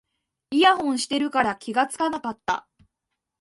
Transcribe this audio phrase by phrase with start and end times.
[0.49, 2.67] イヤホンしてるから気がつかなかった